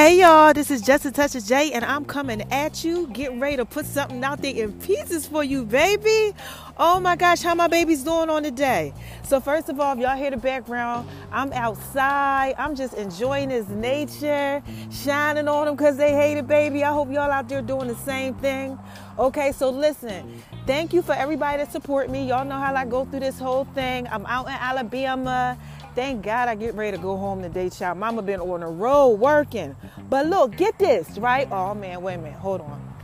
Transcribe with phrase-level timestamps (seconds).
[0.00, 3.06] Hey y'all, this is Just a Touch of J, and I'm coming at you.
[3.08, 6.34] getting ready to put something out there in pieces for you, baby.
[6.78, 8.94] Oh my gosh, how my baby's doing on the day.
[9.24, 12.54] So, first of all, y'all hear the background, I'm outside.
[12.56, 16.82] I'm just enjoying this nature, shining on them because they hate it, baby.
[16.82, 18.78] I hope y'all out there doing the same thing.
[19.18, 22.26] Okay, so listen, thank you for everybody that support me.
[22.26, 24.08] Y'all know how I go through this whole thing.
[24.08, 25.58] I'm out in Alabama.
[25.94, 27.98] Thank God I get ready to go home today, child.
[27.98, 29.74] Mama been on the road working.
[30.08, 31.48] But look, get this, right?
[31.50, 32.38] Oh man, wait a minute.
[32.38, 32.94] Hold on.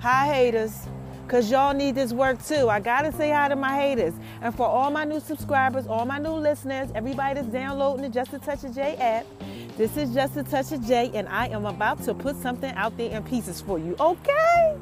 [0.00, 0.86] Hi haters.
[1.28, 2.68] Cause y'all need this work too.
[2.68, 4.14] I gotta say hi to my haters.
[4.42, 8.32] And for all my new subscribers, all my new listeners, everybody that's downloading the Just
[8.32, 9.26] a Touch of J app,
[9.76, 12.96] this is Just a Touch of J, and I am about to put something out
[12.96, 14.76] there in pieces for you, okay?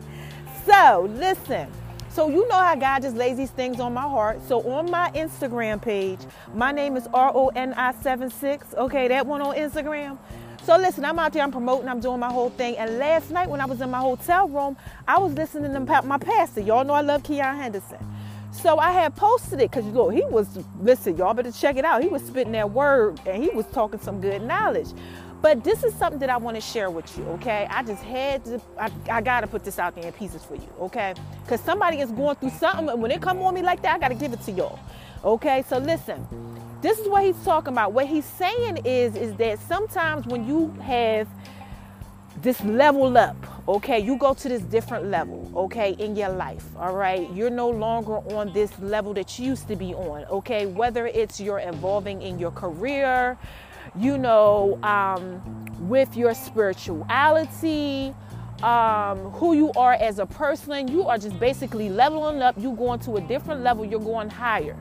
[0.66, 1.70] So listen.
[2.14, 4.38] So you know how God just lays these things on my heart.
[4.46, 6.20] So on my Instagram page,
[6.54, 8.74] my name is R-O-N-I-76.
[8.74, 10.16] Okay, that one on Instagram.
[10.62, 12.76] So listen, I'm out there, I'm promoting, I'm doing my whole thing.
[12.76, 14.76] And last night when I was in my hotel room,
[15.08, 16.60] I was listening to my pastor.
[16.60, 17.98] Y'all know I love Keion Henderson.
[18.52, 20.46] So I had posted it because look, he was
[20.80, 22.00] listen, y'all better check it out.
[22.00, 24.92] He was spitting that word and he was talking some good knowledge.
[25.44, 27.66] But this is something that I want to share with you, okay?
[27.68, 30.54] I just had to, I, I got to put this out there in pieces for
[30.54, 31.12] you, okay?
[31.42, 33.98] Because somebody is going through something, and when they come on me like that, I
[33.98, 34.78] got to give it to y'all,
[35.22, 35.62] okay?
[35.68, 36.26] So listen,
[36.80, 37.92] this is what he's talking about.
[37.92, 41.28] What he's saying is, is that sometimes when you have
[42.40, 43.36] this level up,
[43.68, 47.30] okay, you go to this different level, okay, in your life, all right?
[47.34, 50.64] You're no longer on this level that you used to be on, okay?
[50.64, 53.36] Whether it's you're evolving in your career,
[53.96, 55.42] you know, um,
[55.88, 58.14] with your spirituality,
[58.62, 60.88] um, who you are as a person.
[60.88, 62.54] You are just basically leveling up.
[62.58, 63.84] You're going to a different level.
[63.84, 64.76] You're going higher.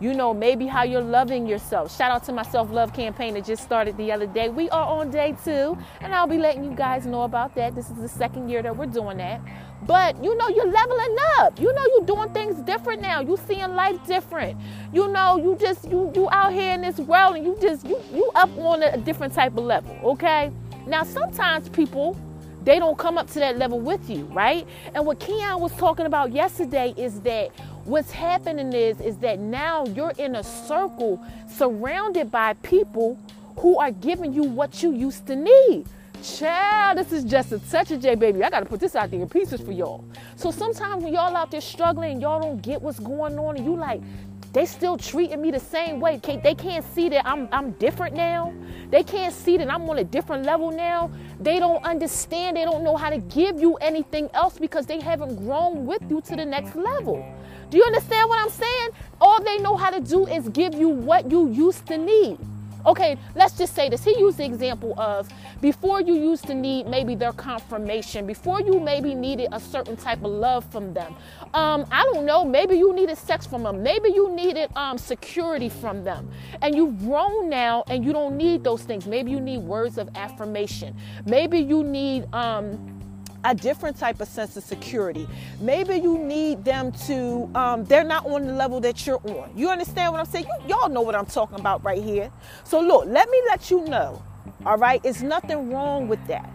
[0.00, 1.96] You know, maybe how you're loving yourself.
[1.96, 4.48] Shout out to my self love campaign that just started the other day.
[4.48, 7.74] We are on day two, and I'll be letting you guys know about that.
[7.74, 9.40] This is the second year that we're doing that.
[9.82, 11.60] But you know, you're leveling up.
[11.60, 13.20] You know, you're doing things different now.
[13.20, 14.58] You seeing life different.
[14.92, 18.00] You know, you just you you out here in this world and you just you
[18.12, 19.96] you up on a different type of level.
[20.02, 20.50] Okay.
[20.86, 22.16] Now sometimes people
[22.64, 24.66] they don't come up to that level with you, right?
[24.94, 27.50] And what Keion was talking about yesterday is that
[27.84, 33.18] what's happening is is that now you're in a circle surrounded by people
[33.58, 35.84] who are giving you what you used to need.
[36.24, 38.42] Child, this is just a touch of J, baby.
[38.42, 40.06] I got to put this out there in pieces for y'all.
[40.36, 43.76] So sometimes when y'all out there struggling, y'all don't get what's going on, and you
[43.76, 44.00] like,
[44.54, 46.18] they still treating me the same way.
[46.42, 48.54] They can't see that I'm, I'm different now.
[48.88, 51.10] They can't see that I'm on a different level now.
[51.40, 52.56] They don't understand.
[52.56, 56.22] They don't know how to give you anything else because they haven't grown with you
[56.22, 57.22] to the next level.
[57.68, 58.88] Do you understand what I'm saying?
[59.20, 62.38] All they know how to do is give you what you used to need.
[62.86, 64.04] Okay, let's just say this.
[64.04, 65.28] He used the example of
[65.62, 70.18] before you used to need maybe their confirmation, before you maybe needed a certain type
[70.18, 71.16] of love from them.
[71.54, 75.70] Um, I don't know, maybe you needed sex from them, maybe you needed um, security
[75.70, 76.30] from them.
[76.60, 79.06] And you've grown now and you don't need those things.
[79.06, 82.26] Maybe you need words of affirmation, maybe you need.
[82.34, 82.93] Um,
[83.44, 85.28] a different type of sense of security.
[85.60, 89.52] Maybe you need them to, um, they're not on the level that you're on.
[89.54, 90.46] You understand what I'm saying?
[90.46, 92.30] You, y'all know what I'm talking about right here.
[92.64, 94.22] So, look, let me let you know,
[94.64, 95.00] all right?
[95.04, 96.50] It's nothing wrong with that.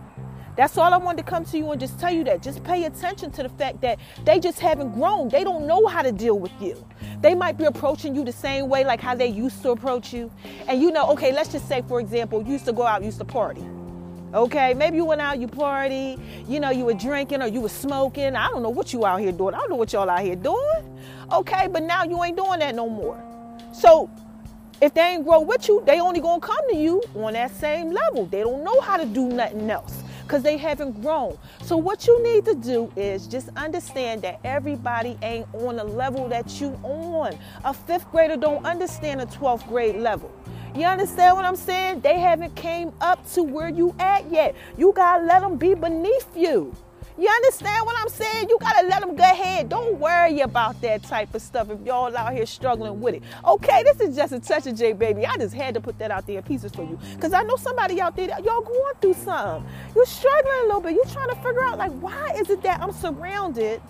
[0.56, 2.42] That's all I wanted to come to you and just tell you that.
[2.42, 5.30] Just pay attention to the fact that they just haven't grown.
[5.30, 6.86] They don't know how to deal with you.
[7.22, 10.30] They might be approaching you the same way like how they used to approach you.
[10.68, 13.20] And you know, okay, let's just say, for example, you used to go out, used
[13.20, 13.64] to party.
[14.34, 16.18] Okay, maybe you went out, you party,
[16.48, 18.36] you know, you were drinking or you were smoking.
[18.36, 19.56] I don't know what you out here doing.
[19.56, 21.00] I don't know what y'all out here doing.
[21.32, 23.20] Okay, but now you ain't doing that no more.
[23.74, 24.10] So
[24.82, 27.92] if they ain't grow with you, they only gonna come to you on that same
[27.92, 28.28] level.
[28.28, 31.36] They don't know how to do nothing else because they haven't grown.
[31.64, 36.28] So what you need to do is just understand that everybody ain't on the level
[36.30, 37.36] that you on.
[37.66, 40.32] A fifth grader don't understand a 12th grade level.
[40.76, 42.02] You understand what I'm saying?
[42.02, 44.56] They haven't came up to where you at yet.
[44.78, 46.76] You gotta let them be beneath you.
[47.18, 48.48] You understand what I'm saying?
[48.50, 49.68] You gotta let them go ahead.
[49.68, 53.24] Don't worry about that type of stuff if y'all out here struggling with it.
[53.46, 55.26] Okay, this is just a touch of J, baby.
[55.26, 56.98] I just had to put that out there in pieces for you.
[57.20, 59.70] Cause I know somebody out there that y'all going through something.
[59.96, 60.94] You're struggling a little bit.
[60.94, 63.82] You're trying to figure out like why is it that I'm surrounded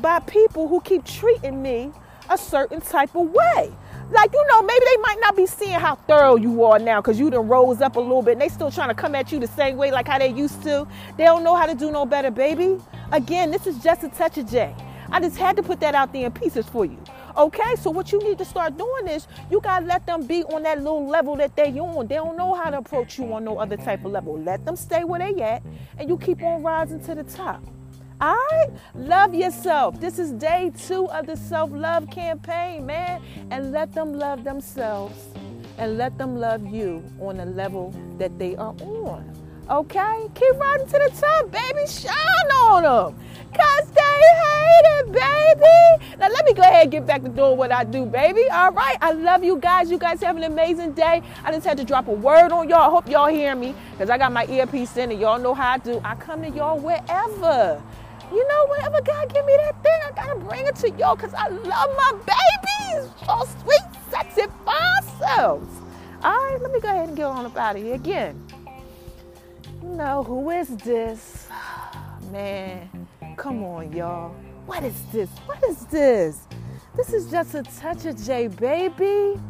[0.00, 1.90] by people who keep treating me
[2.28, 3.72] a certain type of way?
[4.10, 7.18] Like you know maybe they might not be seeing how thorough you are now because
[7.18, 9.38] you done rose up a little bit and they still trying to come at you
[9.38, 10.86] the same way like how they used to.
[11.16, 12.78] They don't know how to do no better baby.
[13.12, 14.74] Again this is just a touch of j.
[15.10, 16.98] I just had to put that out there in pieces for you.
[17.36, 17.76] Okay?
[17.76, 20.78] So what you need to start doing is you gotta let them be on that
[20.78, 22.06] little level that they on.
[22.06, 24.38] They don't know how to approach you on no other type of level.
[24.40, 25.62] Let them stay where they at
[25.98, 27.62] and you keep on rising to the top
[28.20, 28.68] right?
[28.94, 30.00] Love yourself.
[30.00, 33.22] This is day two of the self love campaign, man.
[33.50, 35.28] And let them love themselves
[35.78, 39.32] and let them love you on the level that they are on.
[39.70, 40.28] Okay?
[40.34, 41.86] Keep riding to the top, baby.
[41.86, 42.14] Shine
[42.62, 43.24] on them.
[43.54, 46.16] Cause they hate it, baby.
[46.18, 48.44] Now let me go ahead and get back to doing what I do, baby.
[48.50, 48.96] All right.
[49.00, 49.90] I love you guys.
[49.90, 51.22] You guys have an amazing day.
[51.44, 52.88] I just had to drop a word on y'all.
[52.88, 53.74] I hope y'all hear me.
[53.92, 56.00] Because I got my earpiece in and y'all know how I do.
[56.02, 57.82] I come to y'all wherever
[58.30, 61.34] you know, whenever God give me that thing, I gotta bring it to y'all because
[61.34, 63.10] I love my babies.
[63.24, 63.80] So sweet,
[64.10, 64.42] sexy,
[65.18, 65.80] selves.
[66.22, 68.42] All right, let me go ahead and get on up out of here again.
[69.82, 71.48] You know, who is this?
[72.32, 72.88] Man,
[73.36, 74.34] come on, y'all.
[74.66, 75.30] What is this?
[75.46, 76.46] What is this?
[76.96, 79.40] This is just a touch of J, baby.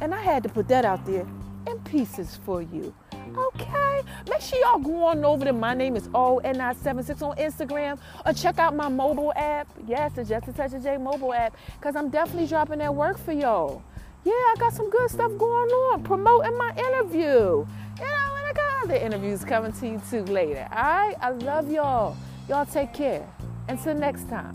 [0.00, 1.26] And I had to put that out there
[1.66, 2.94] in pieces for you.
[3.36, 3.83] Okay.
[4.28, 8.58] Make sure y'all go on over to my name is ON976 on Instagram or check
[8.58, 9.68] out my mobile app.
[9.86, 11.56] Yes, the Just a Touch of J mobile app.
[11.80, 13.82] Cause I'm definitely dropping that work for y'all.
[14.24, 16.02] Yeah, I got some good stuff going on.
[16.02, 17.66] Promoting my interview.
[17.98, 20.66] You know, and I got other interviews coming to you too later.
[20.72, 21.16] Alright?
[21.20, 22.16] I love y'all.
[22.48, 23.28] Y'all take care.
[23.68, 24.54] Until next time.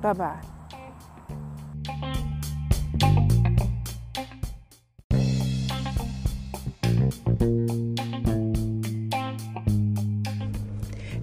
[0.00, 0.57] Bye bye.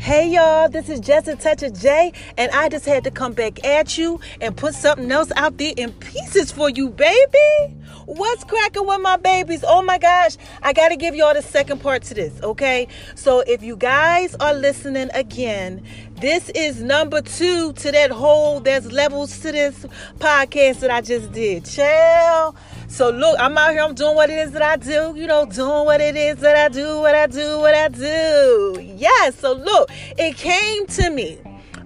[0.06, 3.34] Hey y'all, this is Just a Touch of J, and I just had to come
[3.34, 7.75] back at you and put something else out there in pieces for you, baby.
[8.06, 9.63] What's cracking with my babies?
[9.68, 12.88] Oh my gosh, I got to give y'all the second part to this, okay?
[13.16, 15.84] So if you guys are listening again,
[16.22, 19.88] this is number two to that whole, there's levels to this
[20.19, 21.66] podcast that I just did.
[21.66, 22.56] Chill.
[22.95, 25.45] So look, I'm out here, I'm doing what it is that I do, you know,
[25.45, 28.80] doing what it is that I do, what I do, what I do.
[28.95, 31.38] Yes, so look, it came to me.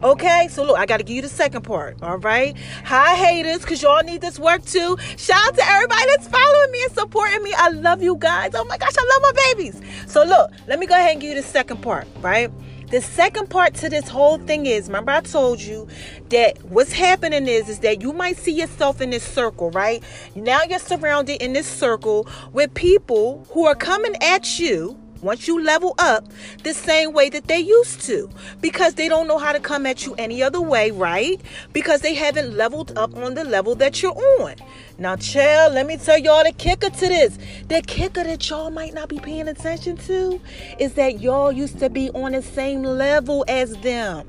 [0.03, 1.97] Okay, so look, I got to give you the second part.
[2.03, 2.55] All right.
[2.85, 4.97] Hi, haters, because y'all need this work too.
[5.17, 7.55] Shout out to everybody that's following me and supporting me.
[7.57, 8.51] I love you guys.
[8.53, 9.81] Oh my gosh, I love my babies.
[10.05, 12.51] So, look, let me go ahead and give you the second part, right?
[12.91, 15.87] The second part to this whole thing is remember I told you
[16.29, 20.03] that what's happening is is that you might see yourself in this circle, right?
[20.33, 25.61] Now you're surrounded in this circle with people who are coming at you once you
[25.63, 26.25] level up
[26.63, 28.29] the same way that they used to
[28.61, 31.41] because they don't know how to come at you any other way, right?
[31.73, 34.55] Because they haven't leveled up on the level that you're on.
[34.97, 37.37] Now, chill, let me tell y'all the kicker to this.
[37.67, 40.41] The kicker that y'all might not be paying attention to
[40.77, 44.27] is that y'all used to be on the same level as them.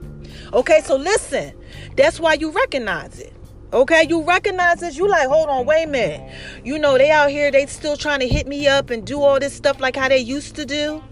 [0.52, 1.52] Okay, so listen,
[1.96, 3.32] that's why you recognize it.
[3.72, 4.96] Okay, you recognize this.
[4.96, 6.32] You like, hold on, wait a minute.
[6.64, 9.38] You know, they out here, they still trying to hit me up and do all
[9.38, 11.02] this stuff like how they used to do.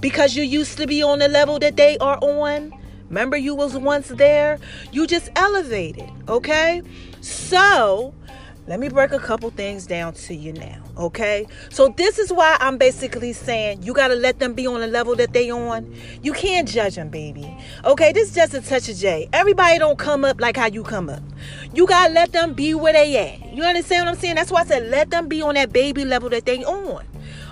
[0.00, 2.72] Because you used to be on the level that they are on.
[3.08, 4.58] Remember, you was once there.
[4.92, 6.10] You just elevated.
[6.28, 6.82] Okay,
[7.22, 8.12] so
[8.68, 11.46] let me break a couple things down to you now, okay?
[11.70, 14.88] So this is why I'm basically saying you got to let them be on the
[14.88, 15.94] level that they on.
[16.20, 17.56] You can't judge them, baby.
[17.84, 19.28] Okay, this is just a touch of J.
[19.32, 21.22] Everybody don't come up like how you come up.
[21.74, 23.54] You got to let them be where they at.
[23.54, 24.34] You understand what I'm saying?
[24.34, 27.04] That's why I said let them be on that baby level that they on.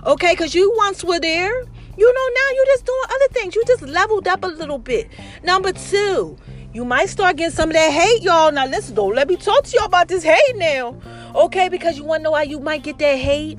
[0.05, 1.65] Okay, cuz you once were there.
[1.97, 3.55] You know, now you're just doing other things.
[3.55, 5.09] You just leveled up a little bit.
[5.45, 6.37] Number 2,
[6.75, 8.51] you might start getting some of that hate, y'all.
[8.51, 11.01] Now, listen, though, let me talk to y'all about this hate now.
[11.37, 13.59] Okay, because you want to know why you might get that hate?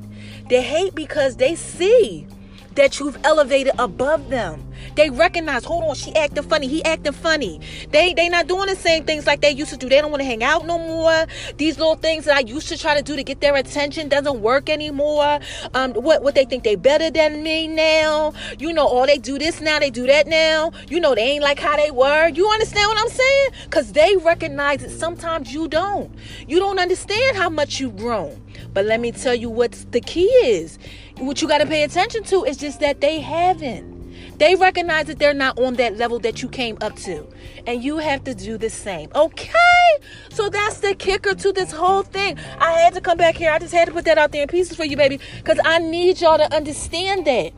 [0.50, 2.28] They hate because they see
[2.76, 4.68] that you've elevated above them.
[4.96, 7.60] They recognize, hold on, she acting funny, he acting funny.
[7.92, 9.90] They they not doing the same things like they used to do.
[9.90, 11.26] They don't want to hang out no more.
[11.58, 14.42] These little things that I used to try to do to get their attention doesn't
[14.42, 15.40] work anymore.
[15.74, 18.34] Um, what what they think they better than me now?
[18.58, 20.72] You know, all they do this now, they do that now.
[20.90, 22.30] You know, they ain't like how they were.
[22.30, 23.50] You understand what I'm saying?
[23.70, 24.92] Cause they recognize it.
[24.92, 26.14] Sometimes you don't.
[26.48, 28.42] You don't understand how much you've grown.
[28.74, 30.80] But let me tell you what the key is.
[31.18, 33.95] What you got to pay attention to is just that they haven't.
[34.38, 37.28] They recognize that they're not on that level that you came up to.
[37.66, 39.10] And you have to do the same.
[39.16, 39.98] Okay?
[40.30, 42.38] So that's the kicker to this whole thing.
[42.60, 43.52] I had to come back here.
[43.52, 45.20] I just had to put that out there in pieces for you, baby.
[45.38, 47.54] Because I need y'all to understand that.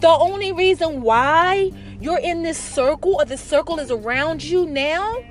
[0.00, 1.70] The only reason why
[2.00, 5.22] you're in this circle or the circle is around you now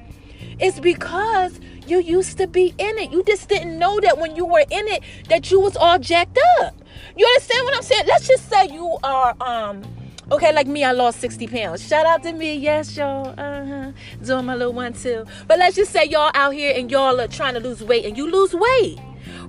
[0.59, 3.11] is because you used to be in it.
[3.11, 6.39] You just didn't know that when you were in it that you was all jacked
[6.61, 6.75] up.
[7.17, 8.03] You understand what I'm saying?
[8.07, 9.83] Let's just say you are um
[10.31, 11.87] okay, like me, I lost 60 pounds.
[11.87, 13.33] Shout out to me, yes, y'all.
[13.37, 13.91] Uh-huh.
[14.23, 15.25] Doing my little one too.
[15.47, 18.17] But let's just say y'all out here and y'all are trying to lose weight and
[18.17, 18.99] you lose weight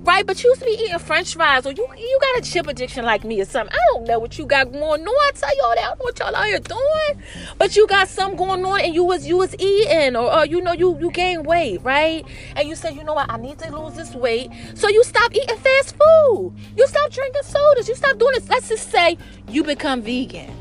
[0.03, 0.25] right?
[0.25, 3.05] But you used to be eating French fries, or you you got a chip addiction
[3.05, 3.73] like me or something.
[3.73, 5.07] I don't know what you got going on.
[5.07, 7.23] I tell y'all that I what y'all out here doing,
[7.57, 10.73] but you got something going on, and you was you was eating, or, you know
[10.73, 12.25] you you gained weight, right?
[12.55, 15.33] And you said, you know what, I need to lose this weight, so you stop
[15.33, 16.53] eating fast food.
[16.75, 17.87] You stop drinking sodas.
[17.87, 18.49] You stop doing this.
[18.49, 19.17] Let's just say
[19.49, 20.51] you become vegan,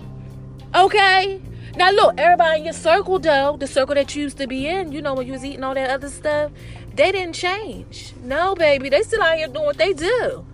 [0.75, 1.41] okay?
[1.77, 4.93] Now look, everybody in your circle though, the circle that you used to be in,
[4.93, 6.53] you know when you was eating all that other stuff,
[6.95, 8.13] they didn't change.
[8.23, 10.45] No, baby, they still out here doing what they do.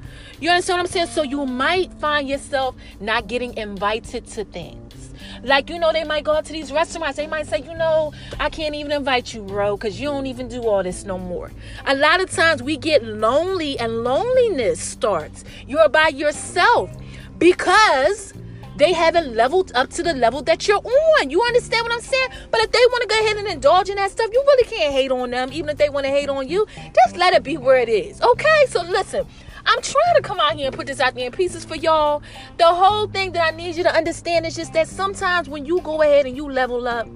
[0.40, 1.06] You understand what I'm saying?
[1.08, 5.10] So you might find yourself not getting invited to things.
[5.42, 7.16] Like, you know, they might go out to these restaurants.
[7.16, 10.48] They might say, you know, I can't even invite you, bro, because you don't even
[10.48, 11.50] do all this no more.
[11.86, 15.44] A lot of times we get lonely and loneliness starts.
[15.66, 16.90] You're by yourself
[17.38, 18.32] because
[18.78, 21.30] they haven't leveled up to the level that you're on.
[21.30, 22.28] You understand what I'm saying?
[22.50, 24.92] But if they want to go ahead and indulge in that stuff, you really can't
[24.92, 26.66] hate on them, even if they want to hate on you.
[26.94, 28.20] Just let it be where it is.
[28.22, 28.66] Okay?
[28.68, 29.26] So listen.
[29.66, 32.22] I'm trying to come out here and put this out there in pieces for y'all.
[32.56, 35.82] The whole thing that I need you to understand is just that sometimes when you
[35.82, 37.06] go ahead and you level up,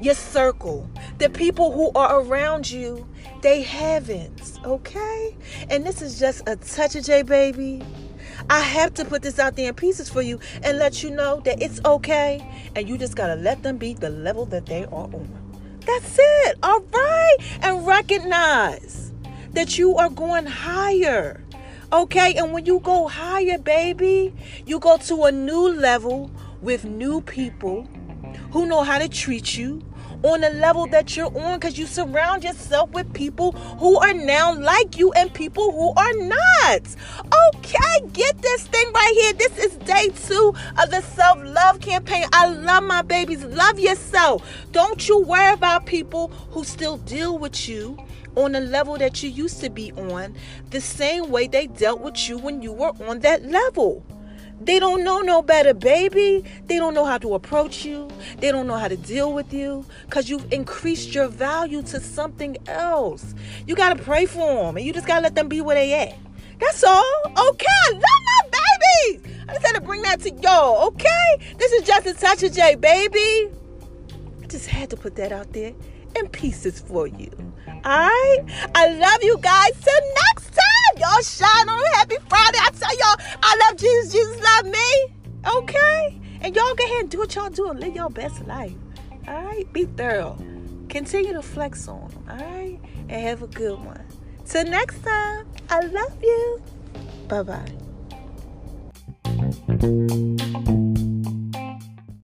[0.00, 3.06] your circle, the people who are around you,
[3.42, 5.36] they haven't, okay?
[5.68, 7.82] And this is just a touch of J baby.
[8.50, 11.40] I have to put this out there in pieces for you and let you know
[11.44, 12.46] that it's okay.
[12.74, 15.28] And you just got to let them be the level that they are on.
[15.86, 16.58] That's it.
[16.62, 17.36] All right.
[17.62, 19.12] And recognize
[19.52, 21.42] that you are going higher.
[21.92, 22.34] Okay.
[22.34, 24.34] And when you go higher, baby,
[24.66, 27.86] you go to a new level with new people
[28.50, 29.82] who know how to treat you,
[30.24, 34.54] on the level that you're on because you surround yourself with people who are now
[34.54, 36.96] like you and people who are not.
[37.54, 39.32] Okay, get this thing right here.
[39.34, 42.24] This is day two of the self love campaign.
[42.32, 43.44] I love my babies.
[43.44, 44.42] Love yourself.
[44.72, 47.98] Don't you worry about people who still deal with you
[48.36, 50.34] on the level that you used to be on
[50.70, 54.04] the same way they dealt with you when you were on that level.
[54.60, 56.44] They don't know no better, baby.
[56.66, 58.08] They don't know how to approach you.
[58.38, 62.56] They don't know how to deal with you because you've increased your value to something
[62.66, 63.34] else.
[63.66, 65.76] You got to pray for them and you just got to let them be where
[65.76, 66.16] they at.
[66.60, 67.22] That's all.
[67.26, 67.66] Okay.
[67.66, 68.02] I love
[68.52, 69.36] my babies.
[69.48, 70.86] I just had to bring that to y'all.
[70.88, 71.54] Okay.
[71.58, 73.50] This is just a touch J, baby.
[74.42, 75.72] I just had to put that out there
[76.16, 77.30] in pieces for you.
[77.66, 78.44] All right.
[78.74, 79.72] I love you guys.
[79.82, 80.53] Till next.
[80.98, 82.58] Y'all shine on a Happy Friday.
[82.60, 84.12] I tell y'all, I love Jesus.
[84.12, 85.14] Jesus love me.
[85.56, 86.20] Okay?
[86.40, 88.74] And y'all go ahead and do what y'all do and live your best life.
[89.26, 89.70] All right?
[89.72, 90.38] Be thorough.
[90.88, 92.24] Continue to flex on them.
[92.30, 92.78] All right?
[93.08, 94.04] And have a good one.
[94.46, 96.62] Till next time, I love you.
[97.28, 97.72] Bye bye.